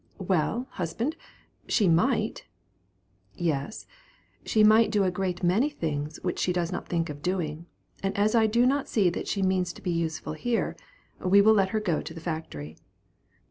"Well, 0.17 0.65
husband, 0.71 1.15
she 1.67 1.87
might." 1.87 2.47
"Yes, 3.35 3.85
she 4.43 4.63
might 4.63 4.89
do 4.89 5.03
a 5.03 5.11
great 5.11 5.43
many 5.43 5.69
things 5.69 6.17
which 6.23 6.39
she 6.39 6.51
does 6.51 6.71
not 6.71 6.87
think 6.87 7.11
of 7.11 7.21
doing; 7.21 7.67
and 8.01 8.17
as 8.17 8.33
I 8.33 8.47
do 8.47 8.65
not 8.65 8.87
see 8.89 9.11
that 9.11 9.27
she 9.27 9.43
means 9.43 9.71
to 9.73 9.81
be 9.83 9.91
useful 9.91 10.33
here; 10.33 10.75
we 11.23 11.39
will 11.39 11.53
let 11.53 11.69
her 11.69 11.79
go 11.79 12.01
to 12.01 12.13
the 12.15 12.19
factory." 12.19 12.77